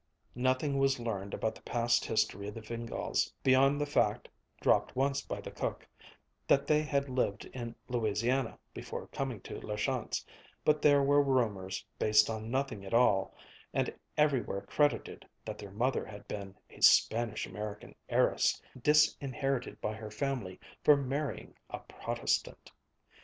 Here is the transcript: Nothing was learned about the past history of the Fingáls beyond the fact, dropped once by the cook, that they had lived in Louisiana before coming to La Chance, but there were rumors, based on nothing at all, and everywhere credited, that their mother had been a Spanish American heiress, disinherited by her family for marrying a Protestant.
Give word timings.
Nothing 0.33 0.79
was 0.79 0.99
learned 0.99 1.31
about 1.35 1.53
the 1.53 1.61
past 1.61 2.05
history 2.05 2.47
of 2.47 2.55
the 2.55 2.61
Fingáls 2.61 3.31
beyond 3.43 3.79
the 3.79 3.85
fact, 3.85 4.27
dropped 4.59 4.95
once 4.95 5.21
by 5.21 5.39
the 5.39 5.51
cook, 5.51 5.87
that 6.47 6.65
they 6.65 6.81
had 6.81 7.07
lived 7.07 7.45
in 7.53 7.75
Louisiana 7.87 8.57
before 8.73 9.05
coming 9.09 9.41
to 9.41 9.59
La 9.61 9.75
Chance, 9.75 10.25
but 10.65 10.81
there 10.81 11.03
were 11.03 11.21
rumors, 11.21 11.85
based 11.99 12.31
on 12.31 12.49
nothing 12.49 12.83
at 12.83 12.95
all, 12.95 13.35
and 13.75 13.93
everywhere 14.17 14.61
credited, 14.61 15.23
that 15.45 15.59
their 15.59 15.69
mother 15.69 16.03
had 16.03 16.27
been 16.27 16.55
a 16.71 16.81
Spanish 16.81 17.45
American 17.45 17.93
heiress, 18.09 18.59
disinherited 18.81 19.79
by 19.81 19.93
her 19.93 20.09
family 20.09 20.59
for 20.83 20.97
marrying 20.97 21.53
a 21.69 21.77
Protestant. 21.77 22.71